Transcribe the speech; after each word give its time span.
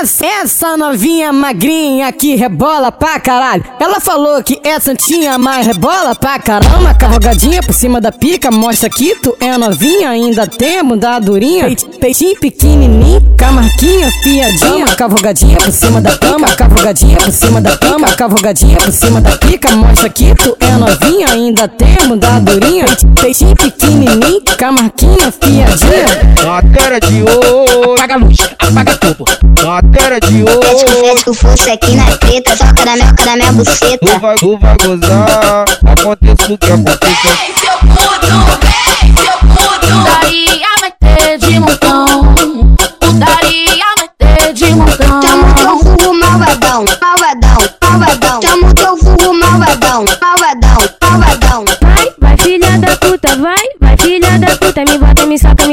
essa, 0.00 0.24
essa 0.24 0.76
novinha 0.78 1.30
magrinha 1.30 2.10
que 2.10 2.34
rebola 2.34 2.90
pra 2.90 3.20
caralho. 3.20 3.62
Ela 3.78 4.00
falou 4.00 4.42
que 4.42 4.58
é 4.64 4.80
santinha, 4.80 5.36
mas 5.36 5.66
rebola 5.66 6.14
pra 6.14 6.38
caramba. 6.38 6.94
Cavalgadinha 6.94 7.62
por 7.62 7.74
cima 7.74 8.00
da 8.00 8.10
pica, 8.10 8.50
mostra 8.50 8.88
que 8.88 9.14
tu 9.16 9.36
é 9.40 9.56
novinha. 9.58 10.10
Ainda 10.10 10.46
tem 10.46 10.78
a 10.78 10.84
bunda 10.84 11.18
durinha, 11.18 11.66
peitinho 12.00 12.34
pequenininho, 12.40 13.20
camarquinha 13.36 14.10
fiadinha. 14.22 14.86
Cavalgadinha 14.96 15.58
por 15.58 15.70
cima 15.72 16.00
da 16.00 16.16
cama, 16.16 16.48
cavalgadinha 16.48 17.18
por 17.18 17.32
cima 17.32 17.60
da 17.60 17.76
cama, 17.76 18.08
cavalgadinha 18.16 18.78
por 18.78 18.92
cima 18.92 19.20
da 19.20 19.36
pica, 19.36 19.70
mostra 19.76 20.08
que 20.08 20.34
tu 20.34 20.56
é 20.60 20.72
novinha. 20.76 21.28
Ainda 21.30 21.68
tem 21.68 21.96
a 22.02 22.06
bunda 22.06 22.40
durinha, 22.40 22.86
peitinho 23.20 23.54
pequenininho, 23.54 24.40
camarquinha 24.56 25.30
fiadinha. 25.30 26.30
Matéria 26.46 27.00
de 27.00 27.22
ouro, 27.22 27.94
Apaga 27.94 28.14
a 28.14 28.18
luz, 28.18 28.38
apaga 28.58 28.96
tudo. 28.96 29.49
Matéria 29.64 30.20
de 30.20 30.26
Pede 30.26 30.44
que 30.44 30.50
ouro. 30.66 30.88
fede 30.88 31.24
com 31.24 31.34
força 31.34 31.72
aqui 31.72 31.94
na 31.96 32.16
treta, 32.16 32.56
só 32.56 32.64
caramel, 32.74 33.14
caramel, 33.16 33.48
Tu 33.48 33.54
buceta. 33.54 34.18
vai, 34.18 34.36
tu 34.36 34.58
vai 34.58 34.76
gozar, 34.78 35.64
aconteça 35.98 36.52
o 36.52 36.58
que 36.58 36.66
aconteça. 36.72 38.09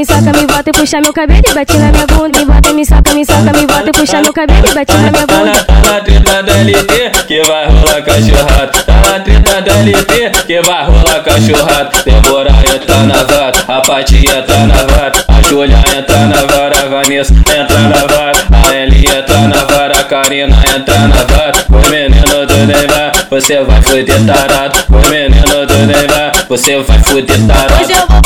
Me 0.07 0.23
saca, 0.23 0.31
me 0.39 0.45
bota 0.47 0.70
e 0.70 0.73
puxa 0.73 1.02
meu 1.02 1.13
cabelo 1.13 1.41
e 1.49 1.53
bate 1.53 1.77
na 1.77 1.91
minha 1.91 2.07
bunda. 2.07 2.39
Me 2.39 2.45
bota, 2.45 2.73
me 2.73 2.85
saca, 2.85 3.13
me 3.13 3.25
saca, 3.25 3.52
me 3.53 3.66
bota 3.67 3.89
e 3.89 3.91
puxa 3.91 4.21
meu 4.21 4.33
cabelo 4.33 4.67
e 4.67 4.73
bate 4.73 4.93
na 4.93 5.11
minha 5.11 5.27
Tá 5.27 5.35
bunda. 5.35 5.66
tá 5.66 5.73
na 5.93 6.02
treta 6.02 6.43
da 6.43 6.53
LT 6.53 7.11
que 7.27 7.41
vai 7.43 7.66
rolar 7.67 8.02
cachorrada. 8.03 8.72
Tá 8.85 8.94
na 8.94 9.19
treta 9.19 9.61
da 9.61 9.73
LT 9.73 10.31
que 10.47 10.61
vai 10.61 10.85
rolar 10.85 11.23
cachorrada. 11.23 11.89
Débora 12.05 12.52
entra 12.73 13.03
na 13.03 13.23
vara, 13.23 13.53
a 13.67 13.81
Paty 13.81 14.17
entra 14.17 14.66
na 14.67 14.75
vara, 14.75 15.11
a 15.28 15.41
Júlia 15.47 15.78
entra 15.97 16.17
na 16.28 16.45
vara, 16.45 16.80
a 16.85 16.89
Vanessa 16.89 17.33
entra 17.33 17.80
na 17.80 18.05
vara, 18.08 18.33
a 18.66 18.75
Eli 18.75 19.05
entra 19.05 19.39
na 19.47 19.63
vara, 19.66 20.00
a 20.00 20.03
Karina 20.03 20.55
entra 20.75 21.00
na 21.00 21.16
vara. 21.16 21.53
O 21.69 21.89
menino 21.89 22.45
do 22.45 22.66
Neymar, 22.66 23.11
você 23.30 23.61
vai 23.63 23.81
fuder 23.81 24.25
tarado. 24.25 24.80
O 24.89 25.09
menino 25.09 25.66
do 25.66 25.85
Neymar, 25.85 26.31
você 26.47 26.81
vai 26.81 27.00
fuder 27.03 27.38
tarado. 27.47 28.16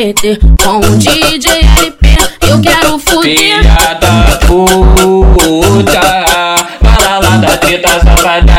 Meter 0.00 0.38
com 0.64 0.78
o 0.78 0.96
DJ 0.96 1.60
LP. 1.78 2.08
Eu 2.48 2.58
quero 2.62 2.98
fuder. 2.98 3.36
Filha 3.36 3.98
da 4.00 4.38
puta, 4.46 6.00
fala 6.82 7.18
lá 7.18 7.36
da 7.36 7.56
treta 7.58 8.00
safada 8.00 8.54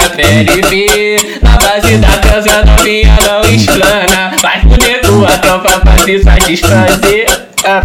Na 1.42 1.58
base 1.58 1.97
da 1.97 2.16
dança 2.17 2.64
novinha 2.64 3.17
não 3.25 3.42
explana 3.50 4.36
Vai 4.42 4.62
fuder 4.62 5.02
tua 5.02 5.38
tropa 5.39 5.80
pra 5.80 5.97
se 5.97 6.23
satisfazer 6.23 7.25
Ah, 7.66 7.81